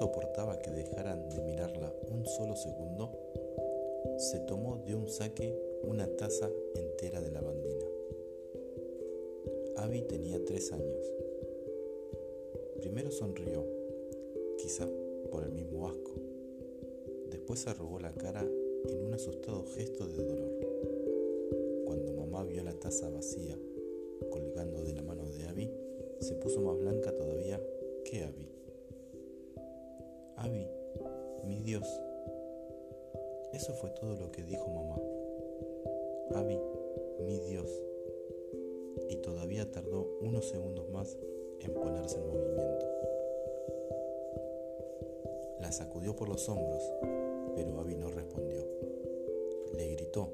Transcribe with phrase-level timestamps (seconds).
[0.00, 3.12] soportaba que dejaran de mirarla un solo segundo,
[4.16, 7.84] se tomó de un saque una taza entera de lavandina.
[9.76, 11.12] Abby tenía tres años.
[12.80, 13.62] Primero sonrió,
[14.56, 14.88] quizá
[15.30, 16.12] por el mismo asco.
[17.30, 20.50] Después arrugó la cara en un asustado gesto de dolor.
[21.84, 23.58] Cuando mamá vio la taza vacía
[24.30, 25.70] colgando de la mano de Abby,
[26.20, 27.60] se puso más blanca todavía
[28.04, 28.49] que Abby.
[33.52, 34.96] Eso fue todo lo que dijo mamá.
[36.34, 36.58] Abby,
[37.24, 37.70] mi Dios.
[39.08, 41.16] Y todavía tardó unos segundos más
[41.60, 42.86] en ponerse en movimiento.
[45.60, 46.82] La sacudió por los hombros,
[47.54, 48.66] pero Abby no respondió.
[49.76, 50.30] Le gritó,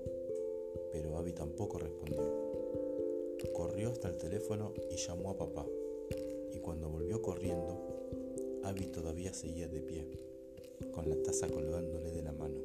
[0.92, 2.46] pero Abby tampoco respondió.
[3.56, 5.66] Corrió hasta el teléfono y llamó a papá.
[6.52, 7.74] Y cuando volvió corriendo,
[8.62, 10.06] Abby todavía seguía de pie,
[10.96, 12.58] con la taza colgándole de la mano.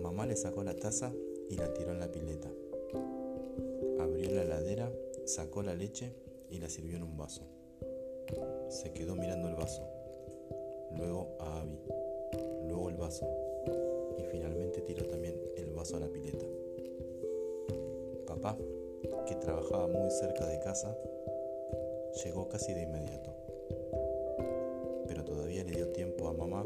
[0.00, 1.12] Mamá le sacó la taza
[1.50, 2.48] y la tiró en la pileta.
[4.00, 4.90] Abrió la heladera,
[5.26, 6.14] sacó la leche
[6.48, 7.42] y la sirvió en un vaso.
[8.70, 9.86] Se quedó mirando el vaso,
[10.96, 11.78] luego a Abby,
[12.66, 13.28] luego el vaso
[14.16, 16.46] y finalmente tiró también el vaso a la pileta.
[18.26, 18.56] Papá,
[19.26, 20.96] que trabajaba muy cerca de casa,
[22.24, 23.37] llegó casi de inmediato,
[25.72, 26.64] dio tiempo a mamá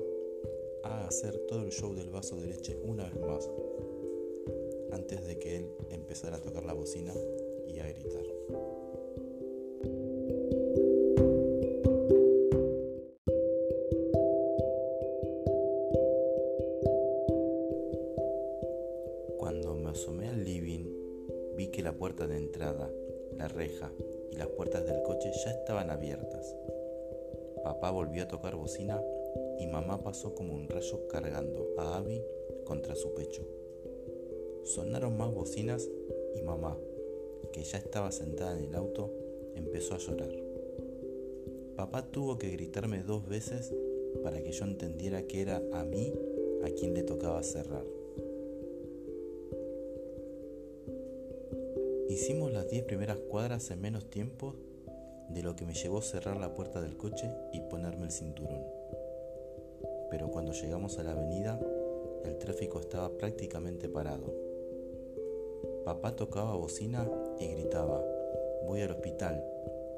[0.85, 3.51] a hacer todo el show del vaso de leche una vez más,
[4.93, 7.13] antes de que él empezara a tocar la bocina
[7.67, 8.25] y a gritar.
[19.39, 20.85] Cuando me asomé al living,
[21.57, 22.91] vi que la puerta de entrada,
[23.37, 23.93] la reja
[24.31, 26.57] y las puertas del coche ya estaban abiertas.
[27.73, 29.03] Papá volvió a tocar bocina
[29.59, 32.23] y mamá pasó como un rayo cargando a Abby
[32.67, 33.49] contra su pecho.
[34.63, 35.89] Sonaron más bocinas
[36.35, 36.77] y mamá,
[37.51, 39.11] que ya estaba sentada en el auto,
[39.55, 40.31] empezó a llorar.
[41.75, 43.75] Papá tuvo que gritarme dos veces
[44.23, 46.13] para que yo entendiera que era a mí
[46.65, 47.87] a quien le tocaba cerrar.
[52.11, 54.57] Hicimos las diez primeras cuadras en menos tiempo
[55.33, 58.65] de lo que me llevó cerrar la puerta del coche y ponerme el cinturón.
[60.11, 61.59] Pero cuando llegamos a la avenida,
[62.25, 64.33] el tráfico estaba prácticamente parado.
[65.85, 68.05] Papá tocaba bocina y gritaba,
[68.67, 69.43] voy al hospital,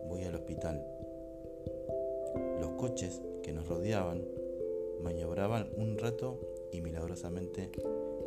[0.08, 0.86] voy al hospital.
[2.60, 4.24] Los coches que nos rodeaban
[5.02, 6.38] maniobraban un rato
[6.72, 7.70] y milagrosamente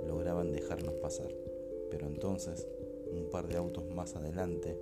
[0.05, 1.31] lograban dejarnos pasar.
[1.89, 2.67] Pero entonces
[3.11, 4.77] un par de autos más adelante,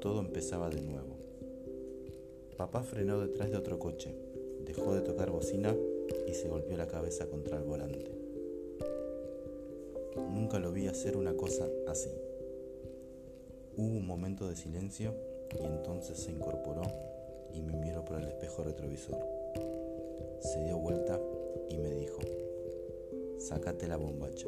[0.00, 1.21] todo empezaba de nuevo.
[2.62, 4.14] Papá frenó detrás de otro coche,
[4.64, 5.74] dejó de tocar bocina
[6.28, 8.08] y se golpeó la cabeza contra el volante.
[10.30, 12.12] Nunca lo vi hacer una cosa así.
[13.76, 15.12] Hubo un momento de silencio
[15.60, 16.82] y entonces se incorporó
[17.52, 19.18] y me miró por el espejo retrovisor.
[20.38, 21.18] Se dio vuelta
[21.68, 22.20] y me dijo,
[23.38, 24.46] sácate la bombacha.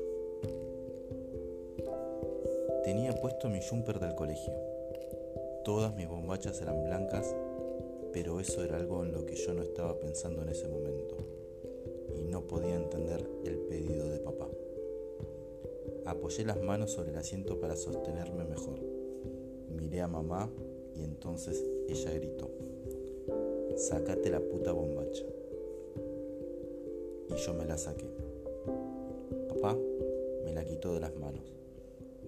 [2.85, 4.55] Tenía puesto mi jumper del colegio.
[5.65, 7.35] Todas mis bombachas eran blancas,
[8.15, 11.17] pero eso era algo en lo que yo no estaba pensando en ese momento
[12.17, 14.49] y no podía entender el pedido de papá.
[16.07, 18.79] Apoyé las manos sobre el asiento para sostenerme mejor.
[19.69, 20.49] Miré a mamá
[20.95, 22.49] y entonces ella gritó,
[23.77, 25.25] Sácate la puta bombacha.
[27.29, 28.09] Y yo me la saqué.
[29.49, 29.77] Papá
[30.45, 31.55] me la quitó de las manos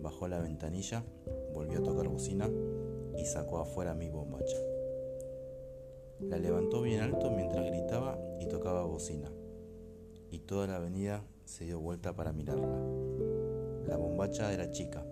[0.02, 1.04] bajó la ventanilla,
[1.52, 2.48] volvió a tocar bocina
[3.18, 4.56] y sacó afuera mi bombacha.
[6.20, 9.30] La levantó bien alto mientras gritaba y tocaba bocina,
[10.30, 12.80] y toda la avenida se dio vuelta para mirarla.
[13.86, 15.04] La bombacha era chica,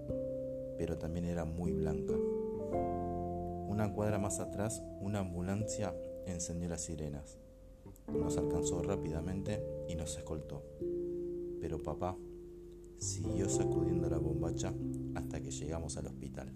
[0.78, 2.14] pero también era muy blanca.
[3.68, 5.94] Una cuadra más atrás, una ambulancia
[6.26, 7.38] encendió las sirenas.
[8.12, 10.62] Nos alcanzó rápidamente y nos escoltó.
[11.60, 12.16] Pero papá
[12.96, 14.72] siguió sacudiendo la bombacha
[15.14, 16.52] hasta que llegamos al hospital.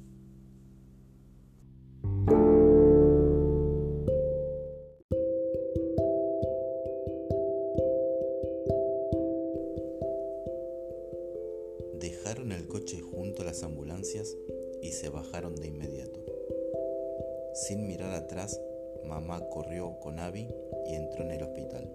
[19.04, 20.46] Mamá corrió con Abby
[20.86, 21.90] y entró en el hospital.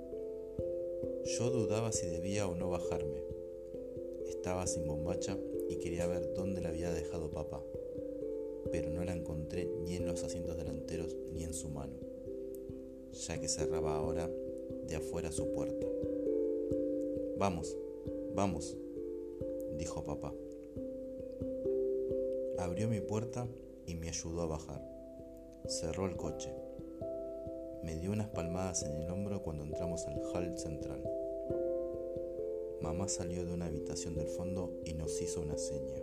[1.25, 3.23] Yo dudaba si debía o no bajarme,
[4.27, 5.37] estaba sin bombacha
[5.69, 7.63] y quería ver dónde la había dejado papá,
[8.71, 11.93] pero no la encontré ni en los asientos delanteros ni en su mano.
[13.27, 14.29] ya que cerraba ahora
[14.87, 15.87] de afuera su puerta.
[17.37, 17.77] Vamos,
[18.33, 18.75] vamos,
[19.77, 20.33] dijo papá.
[22.57, 23.47] Abrió mi puerta
[23.85, 24.92] y me ayudó a bajar.
[25.67, 26.53] Cerró el coche.
[27.83, 31.01] Me dio unas palmadas en el hombro cuando entramos al hall central.
[32.81, 35.95] Mamá salió de una habitación del fondo y nos hizo una seña.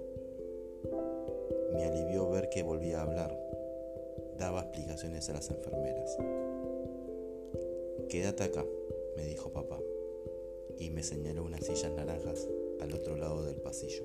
[1.75, 3.39] Me alivió ver que volvía a hablar.
[4.39, 6.17] Daba explicaciones a las enfermeras.
[8.09, 8.65] Quédate acá,
[9.17, 9.79] me dijo papá,
[10.79, 12.49] y me señaló unas sillas naranjas
[12.81, 14.05] al otro lado del pasillo.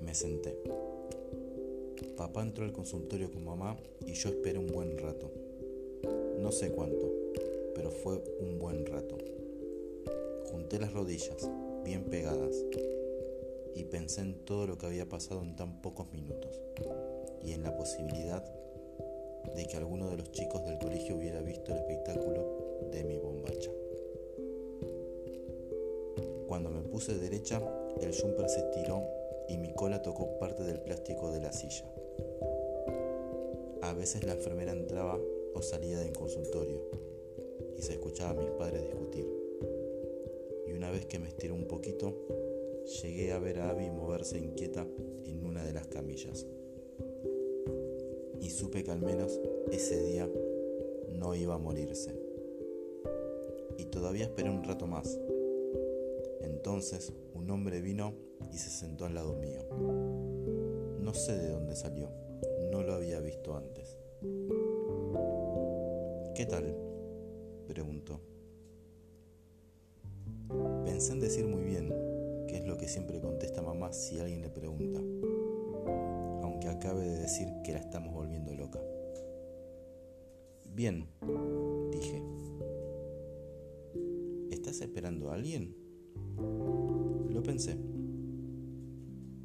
[0.00, 0.58] Me senté.
[2.20, 5.30] Papá entró al consultorio con mamá y yo esperé un buen rato.
[6.38, 7.10] No sé cuánto,
[7.74, 9.16] pero fue un buen rato.
[10.52, 11.48] Junté las rodillas,
[11.82, 12.54] bien pegadas,
[13.74, 16.60] y pensé en todo lo que había pasado en tan pocos minutos
[17.42, 18.44] y en la posibilidad
[19.56, 23.70] de que alguno de los chicos del colegio hubiera visto el espectáculo de mi bombacha.
[26.46, 27.62] Cuando me puse derecha,
[27.98, 29.06] el jumper se estiró
[29.48, 31.86] y mi cola tocó parte del plástico de la silla.
[34.00, 35.20] Veces la enfermera entraba
[35.52, 36.80] o salía del consultorio
[37.76, 39.26] y se escuchaba a mis padres discutir.
[40.66, 42.16] Y una vez que me estiró un poquito,
[43.02, 44.86] llegué a ver a Abby moverse inquieta
[45.26, 46.46] en una de las camillas
[48.40, 49.38] y supe que al menos
[49.70, 50.26] ese día
[51.12, 52.18] no iba a morirse.
[53.76, 55.20] Y todavía esperé un rato más.
[56.40, 58.14] Entonces un hombre vino
[58.50, 59.60] y se sentó al lado mío.
[61.00, 62.08] No sé de dónde salió,
[62.70, 63.98] no lo había visto antes.
[66.34, 66.76] ¿Qué tal?
[67.66, 68.20] preguntó.
[70.84, 71.88] Pensé en decir muy bien,
[72.48, 75.00] que es lo que siempre contesta mamá si alguien le pregunta
[76.60, 78.80] que acabe de decir que la estamos volviendo loca.
[80.74, 81.06] Bien,
[81.90, 82.22] dije.
[84.50, 85.74] ¿Estás esperando a alguien?
[87.30, 87.76] Lo pensé.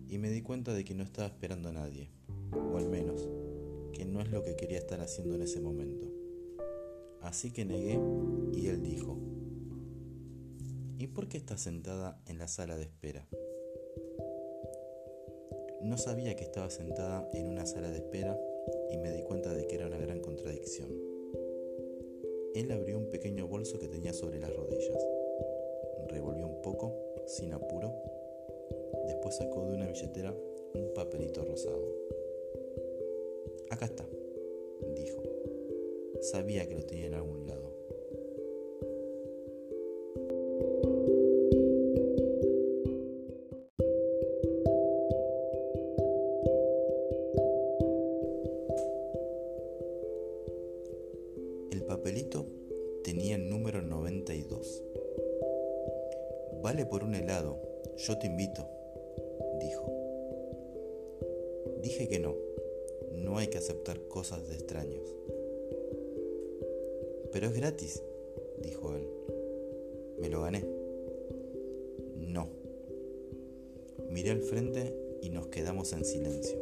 [0.10, 2.10] Y me di cuenta de que no estaba esperando a nadie,
[2.56, 3.30] o al menos,
[3.94, 6.08] que no es lo que quería estar haciendo en ese momento.
[7.22, 8.00] Así que negué
[8.54, 9.18] y él dijo,
[10.98, 13.28] ¿y por qué estás sentada en la sala de espera?
[15.82, 18.40] No sabía que estaba sentada en una sala de espera
[18.92, 20.90] y me di cuenta de que era una gran contradicción.
[22.56, 25.06] Él abrió un pequeño bolso que tenía sobre las rodillas.
[26.08, 26.96] Revolvió un poco,
[27.28, 27.94] sin apuro.
[29.08, 30.34] Después sacó de una billetera
[30.74, 32.05] un papelito rosado.
[33.76, 34.08] Acá está,
[34.96, 35.22] dijo.
[36.22, 37.65] Sabía que lo tenía en algún lado.
[70.26, 70.66] Me lo gané.
[72.16, 72.50] No.
[74.10, 74.92] Miré al frente
[75.22, 76.58] y nos quedamos en silencio.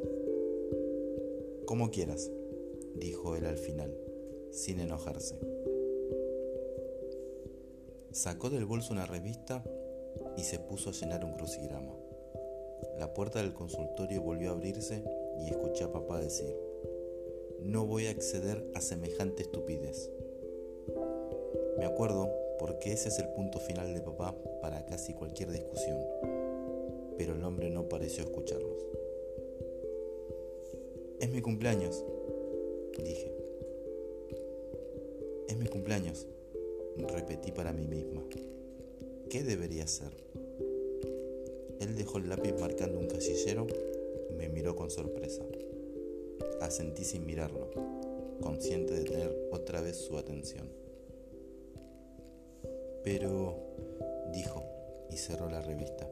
[1.65, 2.29] Como quieras,
[2.95, 3.95] dijo él al final
[4.51, 5.39] sin enojarse.
[8.11, 9.63] Sacó del bolso una revista
[10.35, 11.95] y se puso a llenar un crucigrama.
[12.99, 15.05] La puerta del consultorio volvió a abrirse
[15.39, 16.53] y escuché a papá decir,
[17.61, 20.11] no voy a acceder a semejante estupidez.
[21.77, 25.97] Me acuerdo porque ese es el punto final de papá para casi cualquier discusión,
[27.17, 28.87] pero el hombre no pareció escucharlos.
[31.19, 32.05] Es mi cumpleaños,
[33.03, 33.35] dije.
[35.49, 36.25] Es mi cumpleaños,
[36.95, 38.23] repetí para mí misma.
[39.29, 40.13] ¿Qué debería hacer?
[41.81, 43.67] Él dejó el lápiz marcando un casillero
[44.29, 45.43] y me miró con sorpresa.
[46.61, 47.69] Asentí sin mirarlo,
[48.39, 50.82] consciente de tener otra vez su atención.
[53.03, 53.55] Pero,
[54.31, 54.63] dijo,
[55.09, 56.07] y cerró la revista,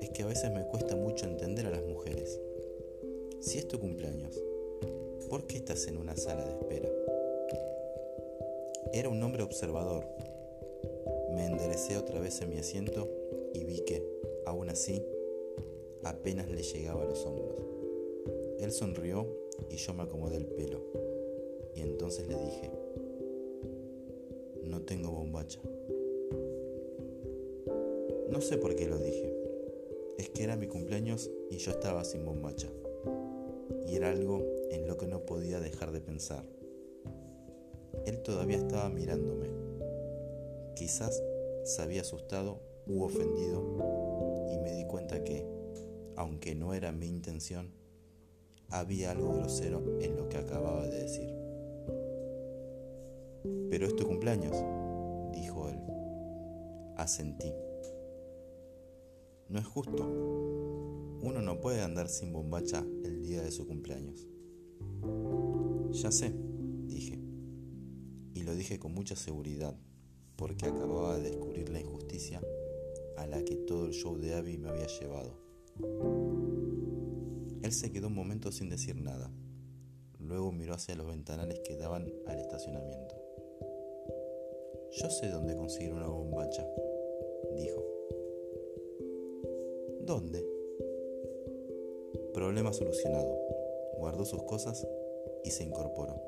[0.00, 2.40] es que a veces me cuesta mucho entender a las mujeres.
[3.40, 4.40] Si es tu cumpleaños,
[5.28, 6.88] ¿por qué estás en una sala de espera?
[8.92, 10.06] Era un hombre observador.
[11.32, 13.08] Me enderecé otra vez en mi asiento
[13.52, 14.06] y vi que,
[14.46, 15.04] aún así,
[16.04, 17.56] apenas le llegaba a los hombros.
[18.60, 19.26] Él sonrió
[19.68, 20.80] y yo me acomodé el pelo.
[21.74, 22.70] Y entonces le dije,
[24.84, 25.60] tengo bombacha.
[28.30, 29.32] No sé por qué lo dije.
[30.18, 32.68] Es que era mi cumpleaños y yo estaba sin bombacha.
[33.86, 36.44] Y era algo en lo que no podía dejar de pensar
[38.06, 39.48] Él todavía estaba mirándome.
[40.74, 41.22] Quizás
[41.64, 43.62] se había asustado u ofendido
[44.52, 45.46] y me di cuenta que,
[46.16, 47.72] aunque no era mi intención,
[48.68, 51.34] había algo grosero en lo que acababa de decir.
[53.70, 54.56] Pero es tu cumpleaños.
[57.04, 57.52] Asentí.
[59.50, 60.06] No es justo.
[61.20, 64.26] Uno no puede andar sin bombacha el día de su cumpleaños.
[65.90, 66.34] Ya sé,
[66.86, 67.20] dije.
[68.32, 69.78] Y lo dije con mucha seguridad,
[70.36, 72.40] porque acababa de descubrir la injusticia
[73.18, 75.38] a la que todo el show de Abby me había llevado.
[77.62, 79.30] Él se quedó un momento sin decir nada.
[80.20, 83.14] Luego miró hacia los ventanales que daban al estacionamiento.
[84.96, 86.64] Yo sé dónde conseguir una bombacha,
[87.56, 87.82] dijo.
[90.00, 90.44] ¿Dónde?
[92.32, 93.38] Problema solucionado.
[93.98, 94.86] Guardó sus cosas
[95.44, 96.20] y se incorporó.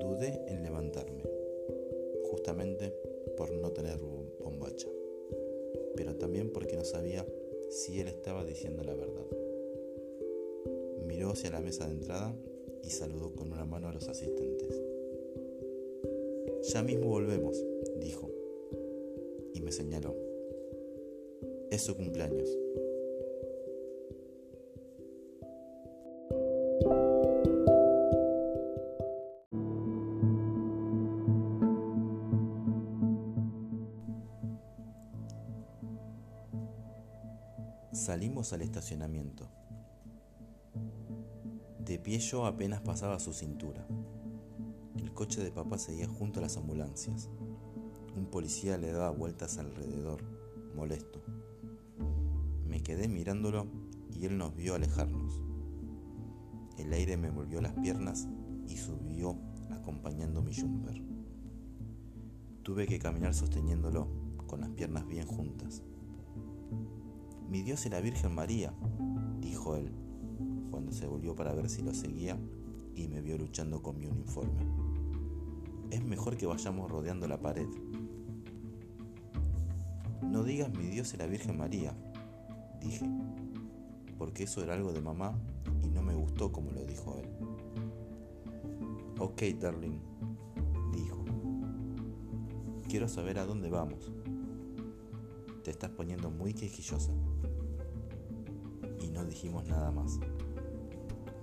[0.00, 1.22] Dudé en levantarme,
[2.30, 2.92] justamente
[3.36, 4.88] por no tener bombacha,
[5.96, 7.26] pero también porque no sabía
[7.68, 9.26] si él estaba diciendo la verdad.
[11.06, 12.34] Miró hacia la mesa de entrada
[12.82, 14.82] y saludó con una mano a los asistentes.
[16.72, 17.62] Ya mismo volvemos,
[18.00, 18.30] dijo,
[19.64, 20.14] me señaló.
[21.70, 22.48] Es su cumpleaños.
[37.92, 39.48] Salimos al estacionamiento.
[41.78, 43.86] De pie yo apenas pasaba su cintura.
[44.98, 47.30] El coche de papá seguía junto a las ambulancias.
[48.16, 50.22] Un policía le daba vueltas alrededor,
[50.76, 51.20] molesto.
[52.66, 53.66] Me quedé mirándolo
[54.12, 55.40] y él nos vio alejarnos.
[56.78, 58.28] El aire me volvió las piernas
[58.68, 59.36] y subió
[59.70, 61.02] acompañando mi jumper.
[62.62, 64.08] Tuve que caminar sosteniéndolo,
[64.46, 65.82] con las piernas bien juntas.
[67.48, 68.72] Mi Dios y la Virgen María,
[69.40, 69.92] dijo él,
[70.70, 72.38] cuando se volvió para ver si lo seguía
[72.94, 74.66] y me vio luchando con mi uniforme.
[75.90, 77.68] Es mejor que vayamos rodeando la pared.
[80.30, 81.94] No digas mi Dios y la Virgen María,
[82.80, 83.08] dije,
[84.18, 85.38] porque eso era algo de mamá
[85.82, 87.28] y no me gustó como lo dijo él.
[89.18, 89.98] Ok, darling,
[90.92, 91.24] dijo.
[92.88, 94.10] Quiero saber a dónde vamos.
[95.62, 97.12] Te estás poniendo muy quejillosa.
[99.00, 100.18] Y no dijimos nada más.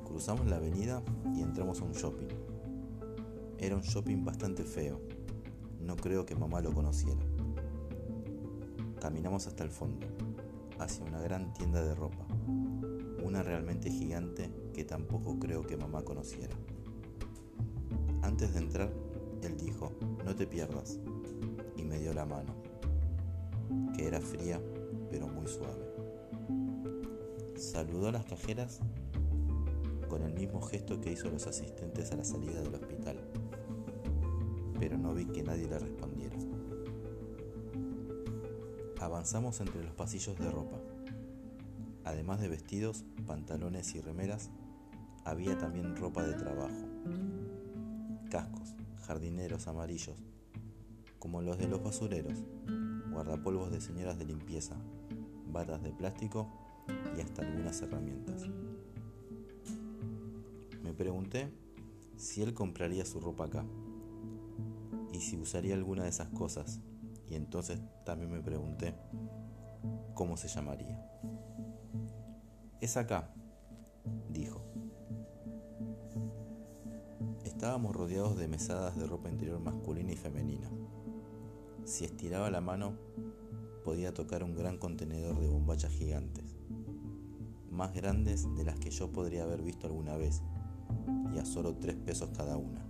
[0.05, 1.01] Cruzamos la avenida
[1.33, 2.27] y entramos a un shopping.
[3.57, 4.99] Era un shopping bastante feo.
[5.79, 7.30] No creo que mamá lo conociera.
[9.01, 10.05] Caminamos hasta el fondo,
[10.77, 12.23] hacia una gran tienda de ropa.
[13.23, 16.55] Una realmente gigante que tampoco creo que mamá conociera.
[18.21, 18.93] Antes de entrar,
[19.41, 19.91] él dijo,
[20.23, 20.99] no te pierdas,
[21.75, 22.53] y me dio la mano
[23.95, 24.61] que era fría
[25.09, 25.81] pero muy suave.
[27.55, 28.81] Saludó a las cajeras
[30.09, 33.17] con el mismo gesto que hizo los asistentes a la salida del hospital,
[34.79, 36.10] pero no vi que nadie le respondiera.
[39.01, 40.77] Avanzamos entre los pasillos de ropa.
[42.03, 44.51] Además de vestidos, pantalones y remeras,
[45.25, 46.85] había también ropa de trabajo.
[48.29, 48.75] Cascos,
[49.07, 50.17] jardineros amarillos,
[51.17, 52.45] como los de los basureros,
[53.09, 54.75] guardapolvos de señoras de limpieza,
[55.47, 56.47] batas de plástico
[57.17, 58.43] y hasta algunas herramientas.
[60.83, 61.51] Me pregunté
[62.17, 63.65] si él compraría su ropa acá
[65.11, 66.81] y si usaría alguna de esas cosas
[67.31, 68.93] y entonces también me pregunté
[70.13, 71.01] cómo se llamaría.
[72.81, 73.33] Es acá,
[74.29, 74.61] dijo.
[77.45, 80.69] Estábamos rodeados de mesadas de ropa interior masculina y femenina.
[81.85, 82.97] Si estiraba la mano,
[83.85, 86.57] podía tocar un gran contenedor de bombachas gigantes,
[87.69, 90.41] más grandes de las que yo podría haber visto alguna vez,
[91.33, 92.85] y a solo tres pesos cada una.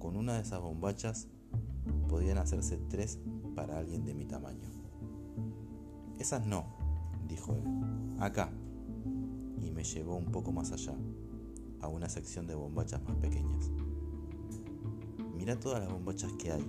[0.00, 1.28] Con una de esas bombachas
[2.06, 3.18] podían hacerse tres
[3.54, 4.68] para alguien de mi tamaño.
[6.18, 6.64] Esas no,
[7.28, 7.62] dijo él,
[8.18, 8.50] acá,
[9.60, 10.94] y me llevó un poco más allá,
[11.80, 13.70] a una sección de bombachas más pequeñas.
[15.36, 16.64] Mira todas las bombachas que hay,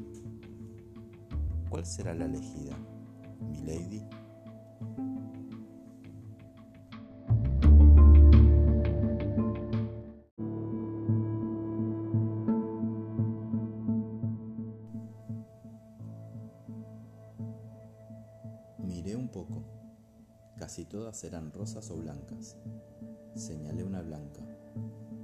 [1.70, 2.78] ¿Cuál será la elegida,
[3.42, 4.02] mi lady?
[21.08, 22.58] Todas eran rosas o blancas.
[23.34, 24.42] Señalé una blanca,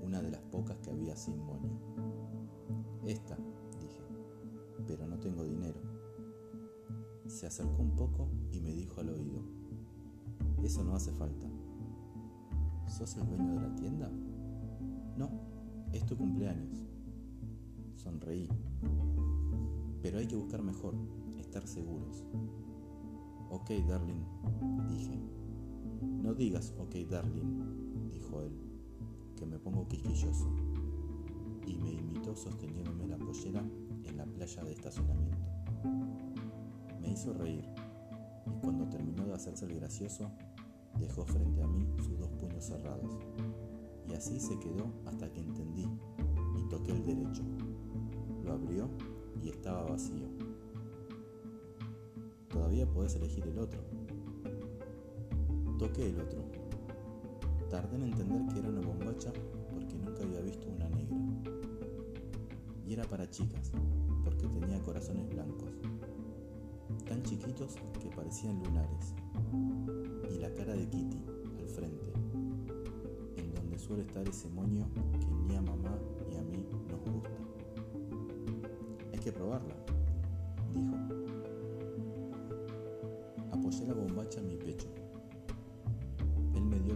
[0.01, 1.77] una de las pocas que había sin moño.
[3.05, 3.35] Esta,
[3.81, 4.01] dije,
[4.87, 5.81] pero no tengo dinero.
[7.27, 9.41] Se acercó un poco y me dijo al oído,
[10.63, 11.47] eso no hace falta.
[12.87, 14.09] ¿Sos el dueño de la tienda?
[15.17, 15.31] No,
[15.91, 16.87] es tu cumpleaños.
[17.97, 18.47] Sonreí.
[20.01, 20.95] Pero hay que buscar mejor,
[21.39, 22.23] estar seguros.
[23.49, 24.23] Ok, darling,
[24.87, 25.42] dije.
[26.21, 28.51] No digas ok, darling, dijo él,
[29.35, 30.49] que me pongo quisquilloso.
[31.65, 33.63] Y me imitó sosteniéndome la pollera
[34.03, 35.37] en la playa de estacionamiento.
[37.01, 37.65] Me hizo reír
[38.45, 40.29] y cuando terminó de hacerse el gracioso,
[40.99, 43.19] dejó frente a mí sus dos puños cerrados.
[44.07, 45.87] Y así se quedó hasta que entendí
[46.57, 47.43] y toqué el derecho.
[48.43, 48.89] Lo abrió
[49.41, 50.27] y estaba vacío.
[52.49, 53.92] Todavía podés elegir el otro.
[55.83, 56.39] Toqué el otro.
[57.69, 59.33] Tardé en entender que era una bombacha
[59.69, 61.17] porque nunca había visto una negra.
[62.87, 63.69] Y era para chicas,
[64.23, 65.71] porque tenía corazones blancos,
[67.05, 69.13] tan chiquitos que parecían lunares,
[70.33, 71.17] y la cara de Kitty
[71.59, 72.13] al frente,
[73.35, 74.87] en donde suele estar ese moño
[75.19, 75.99] que ni a mamá
[76.29, 77.37] ni a mí nos gusta.
[79.11, 79.75] Hay que probarla,
[80.73, 80.95] dijo.
[83.51, 85.02] Apoyé la bombacha en mi pecho.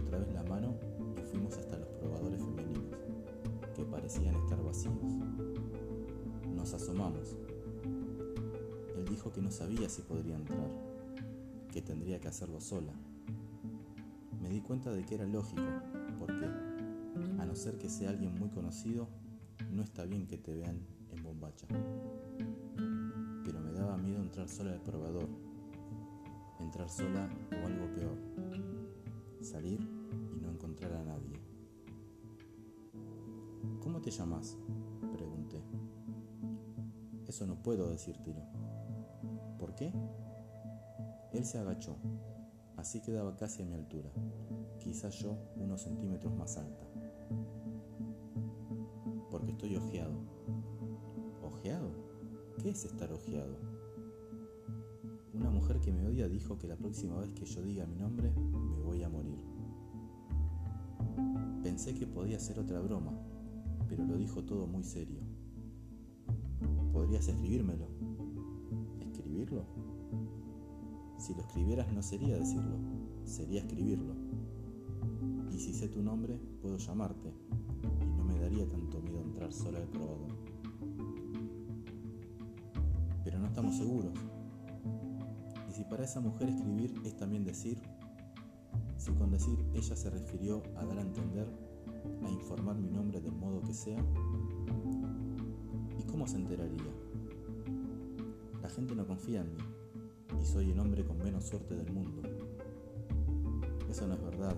[0.08, 0.74] Otra vez la mano
[1.18, 2.96] y fuimos hasta los probadores femeninos,
[3.76, 4.94] que parecían estar vacíos.
[6.56, 7.36] Nos asomamos.
[8.96, 10.70] Él dijo que no sabía si podría entrar,
[11.70, 12.94] que tendría que hacerlo sola.
[14.40, 15.60] Me di cuenta de que era lógico,
[16.18, 16.46] porque,
[17.38, 19.08] a no ser que sea alguien muy conocido,
[19.70, 21.66] no está bien que te vean en bombacha.
[23.44, 25.28] Pero me daba miedo entrar sola al probador,
[26.60, 27.28] entrar sola
[27.62, 28.16] o algo peor,
[29.42, 29.97] salir
[30.58, 31.40] encontrar a nadie.
[33.80, 34.58] ¿Cómo te llamas?
[35.12, 35.62] Pregunté.
[37.28, 38.42] Eso no puedo decírtelo.
[39.56, 39.92] ¿Por qué?
[41.32, 41.96] Él se agachó,
[42.76, 44.10] así quedaba casi a mi altura,
[44.80, 46.84] quizás yo unos centímetros más alta.
[49.30, 50.18] Porque estoy ojeado.
[51.44, 51.90] ¿Ojeado?
[52.60, 53.54] ¿Qué es estar ojeado?
[55.34, 58.32] Una mujer que me odia dijo que la próxima vez que yo diga mi nombre
[58.32, 59.27] me voy a morir.
[61.78, 63.12] Pensé que podía ser otra broma,
[63.88, 65.20] pero lo dijo todo muy serio.
[66.92, 67.86] ¿Podrías escribírmelo?
[68.98, 69.64] ¿Escribirlo?
[71.18, 72.78] Si lo escribieras no sería decirlo,
[73.22, 74.12] sería escribirlo.
[75.52, 77.32] Y si sé tu nombre, puedo llamarte,
[78.02, 80.32] y no me daría tanto miedo entrar sola al probador.
[83.22, 84.18] Pero no estamos seguros.
[85.70, 87.80] Y si para esa mujer escribir es también decir,
[88.96, 91.67] si con decir ella se refirió a dar a entender,
[92.28, 93.98] a informar mi nombre del modo que sea,
[95.98, 96.92] ¿y cómo se enteraría?
[98.62, 99.62] La gente no confía en mí
[100.40, 102.22] y soy el hombre con menos suerte del mundo.
[103.88, 104.56] Eso no es verdad,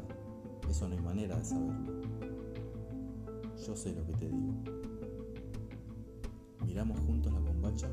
[0.69, 2.01] eso no hay manera de saberlo.
[3.65, 4.55] Yo sé lo que te digo.
[6.67, 7.89] Miramos juntos la bombacha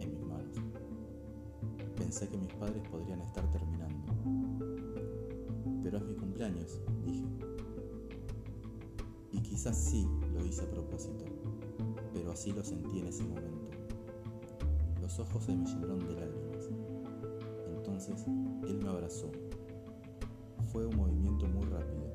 [0.00, 0.56] en mis manos.
[1.96, 4.12] Pensé que mis padres podrían estar terminando.
[5.82, 7.51] Pero es mi cumpleaños, dije.
[9.52, 11.26] Quizás sí lo hice a propósito,
[12.14, 13.68] pero así lo sentí en ese momento.
[14.98, 16.70] Los ojos se me llenaron de lágrimas.
[17.68, 18.24] Entonces
[18.66, 19.30] él me abrazó.
[20.72, 22.10] Fue un movimiento muy rápido.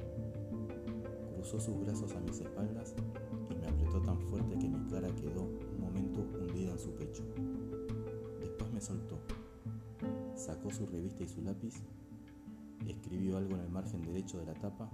[1.35, 2.95] Cruzó sus brazos a mis espaldas
[3.51, 7.21] y me apretó tan fuerte que mi cara quedó un momento hundida en su pecho.
[8.39, 9.19] Después me soltó.
[10.35, 11.75] Sacó su revista y su lápiz,
[12.87, 14.89] escribió algo en el margen derecho de la tapa,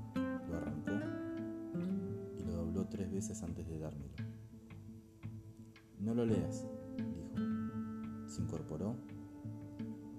[2.94, 4.14] tres veces antes de dármelo.
[6.00, 6.64] No lo leas,
[6.96, 8.28] dijo.
[8.28, 8.96] Se incorporó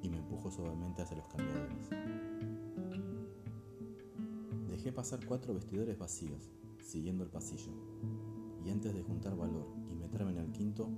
[0.02, 1.88] y me empujó suavemente hacia los cambiadores.
[4.68, 6.50] Dejé pasar cuatro vestidores vacíos,
[6.82, 7.70] siguiendo el pasillo,
[8.64, 10.90] y antes de juntar valor y meterme en el quinto,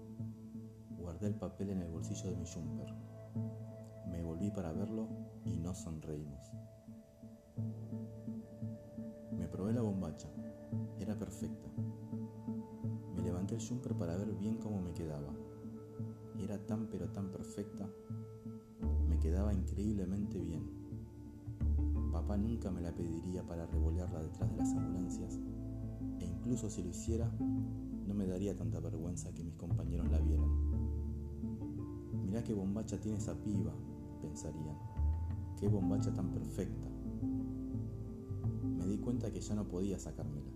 [0.96, 2.94] guardé el papel en el bolsillo de mi jumper.
[4.08, 5.10] Me volví para verlo
[5.44, 6.52] y nos sonreímos.
[9.32, 10.30] Me probé la bombacha,
[11.00, 11.68] era perfecta.
[13.14, 15.32] Me levanté el jumper para ver bien cómo me quedaba.
[16.38, 17.88] Era tan pero tan perfecta,
[19.08, 20.64] me quedaba increíblemente bien.
[22.12, 25.38] Papá nunca me la pediría para revolearla detrás de las ambulancias,
[26.20, 27.30] e incluso si lo hiciera,
[28.06, 30.50] no me daría tanta vergüenza que mis compañeros la vieran.
[32.24, 33.72] Mirá qué bombacha tiene esa piba,
[34.20, 34.76] pensarían.
[35.58, 36.88] Qué bombacha tan perfecta.
[38.78, 40.55] Me di cuenta que ya no podía sacármela.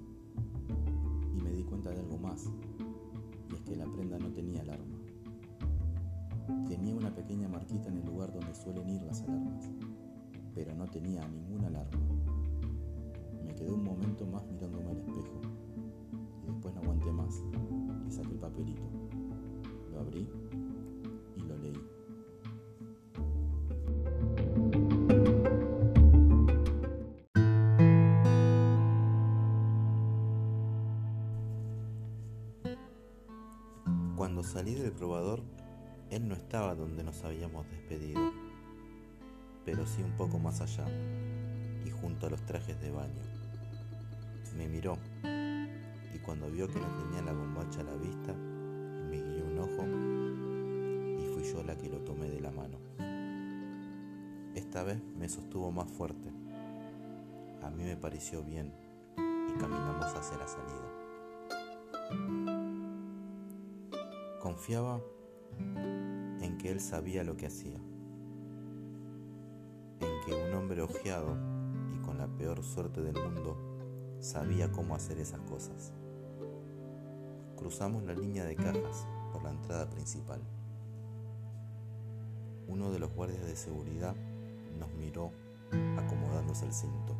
[1.70, 2.50] Cuenta de algo más.
[3.48, 4.98] Y es que la prenda no tenía alarma.
[6.66, 9.70] Tenía una pequeña marquita en el lugar donde suelen ir las alarmas,
[10.54, 12.00] pero no tenía ninguna alarma.
[13.46, 15.40] Me quedé un momento más mirándome al espejo
[16.42, 17.42] y después no aguanté más
[18.06, 18.82] y saqué el papelito.
[19.92, 20.28] Lo abrí
[34.50, 35.44] salí del probador,
[36.10, 38.32] él no estaba donde nos habíamos despedido,
[39.64, 40.86] pero sí un poco más allá
[41.86, 43.22] y junto a los trajes de baño.
[44.56, 44.98] Me miró
[46.12, 49.86] y cuando vio que no tenía la bombacha a la vista, me guió un ojo
[51.22, 52.78] y fui yo la que lo tomé de la mano.
[54.56, 56.28] Esta vez me sostuvo más fuerte.
[57.62, 58.72] A mí me pareció bien
[59.16, 62.39] y caminamos hacia la salida.
[64.60, 65.00] Confiaba
[66.42, 67.78] en que él sabía lo que hacía,
[70.00, 71.34] en que un hombre ojeado
[71.94, 73.56] y con la peor suerte del mundo
[74.20, 75.94] sabía cómo hacer esas cosas.
[77.56, 80.42] Cruzamos la línea de cajas por la entrada principal.
[82.68, 84.14] Uno de los guardias de seguridad
[84.78, 85.30] nos miró
[85.96, 87.16] acomodándose el cinto.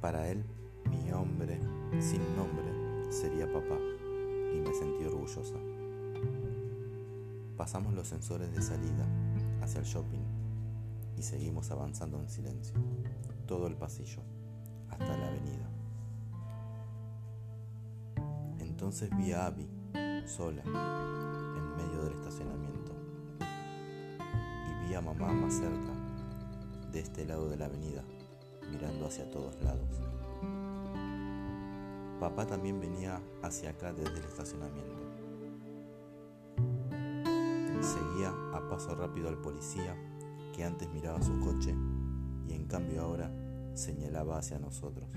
[0.00, 0.46] Para él,
[0.88, 1.60] mi hombre
[2.00, 2.81] sin nombre
[3.12, 3.78] sería papá
[4.54, 5.54] y me sentí orgullosa.
[7.56, 9.06] Pasamos los sensores de salida
[9.60, 10.24] hacia el shopping
[11.16, 12.74] y seguimos avanzando en silencio,
[13.46, 14.22] todo el pasillo,
[14.88, 15.68] hasta la avenida.
[18.58, 19.68] Entonces vi a Abby,
[20.26, 22.92] sola, en medio del estacionamiento,
[24.68, 25.92] y vi a mamá más cerca,
[26.90, 28.02] de este lado de la avenida,
[28.70, 30.00] mirando hacia todos lados.
[32.22, 35.02] Papá también venía hacia acá desde el estacionamiento.
[37.80, 39.96] Seguía a paso rápido al policía
[40.54, 41.74] que antes miraba su coche
[42.46, 43.28] y en cambio ahora
[43.74, 45.08] señalaba hacia nosotros.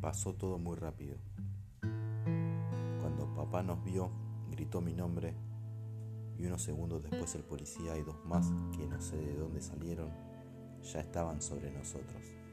[0.00, 1.16] Pasó todo muy rápido.
[3.00, 4.12] Cuando papá nos vio,
[4.52, 5.34] gritó mi nombre
[6.38, 10.10] y unos segundos después el policía y dos más, que no sé de dónde salieron,
[10.84, 12.43] ya estaban sobre nosotros.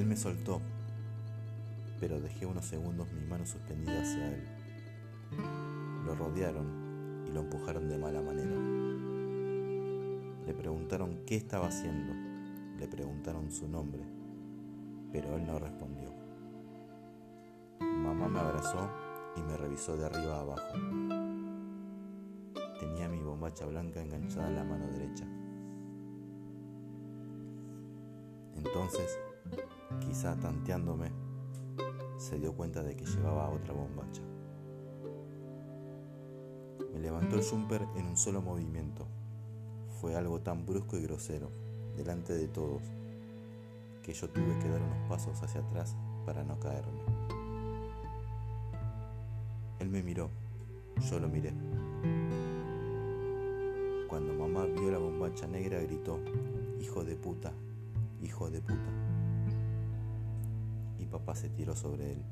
[0.00, 0.62] Él me soltó,
[2.00, 4.44] pero dejé unos segundos mi mano suspendida hacia él.
[6.06, 8.56] Lo rodearon y lo empujaron de mala manera.
[10.46, 12.14] Le preguntaron qué estaba haciendo,
[12.78, 14.02] le preguntaron su nombre,
[15.12, 16.14] pero él no respondió.
[17.80, 18.88] Mamá me abrazó
[19.36, 20.72] y me revisó de arriba a abajo.
[22.80, 25.26] Tenía mi bombacha blanca enganchada en la mano derecha.
[28.56, 29.18] Entonces
[30.00, 31.10] quizá tanteándome,
[32.16, 34.22] se dio cuenta de que llevaba otra bombacha.
[36.92, 39.06] Me levantó el jumper en un solo movimiento.
[40.00, 41.50] Fue algo tan brusco y grosero,
[41.96, 42.82] delante de todos,
[44.02, 47.00] que yo tuve que dar unos pasos hacia atrás para no caerme.
[49.78, 50.28] Él me miró,
[51.10, 51.52] yo lo miré.
[54.08, 56.18] Cuando mamá vio la bombacha negra gritó,
[56.80, 57.52] hijo de puta,
[58.20, 59.09] hijo de puta
[61.10, 62.22] papá se tiró sobre él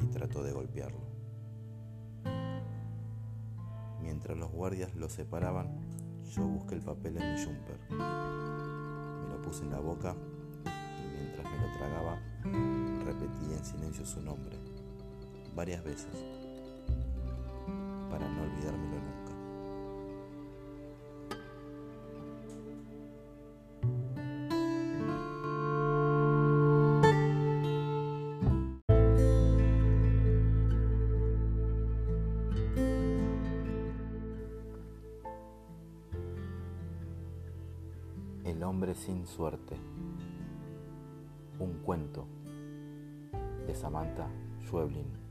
[0.00, 1.00] y trató de golpearlo.
[4.02, 5.68] Mientras los guardias lo separaban,
[6.34, 7.78] yo busqué el papel en mi jumper.
[7.90, 10.14] Me lo puse en la boca
[10.64, 12.18] y mientras me lo tragaba,
[13.04, 14.58] repetí en silencio su nombre,
[15.54, 16.24] varias veces,
[18.10, 19.23] para no olvidármelo nunca.
[38.94, 39.76] Sin suerte.
[41.58, 42.26] Un cuento
[43.66, 44.28] de Samantha
[44.62, 45.23] Schweblin.